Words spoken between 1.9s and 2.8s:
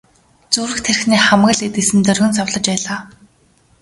нь доргин савлаж